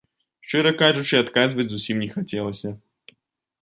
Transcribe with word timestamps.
Шчыра 0.47 0.71
кажучы, 0.81 1.13
адказваць 1.23 1.69
зусім 1.77 2.03
не 2.05 2.11
хацелася. 2.19 2.69